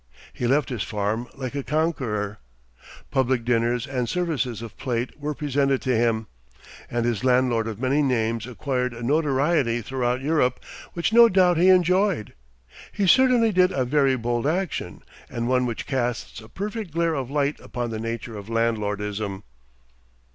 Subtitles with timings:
[0.33, 2.39] He left his farm like a conqueror.
[3.11, 6.25] Public dinners and services of plate were presented to him,
[6.89, 10.59] and his landlord of many names acquired a notoriety throughout Europe
[10.93, 12.33] which no doubt he enjoyed.
[12.91, 17.29] He certainly did a very bold action, and one which casts a perfect glare of
[17.29, 19.43] light upon the nature of landlordism.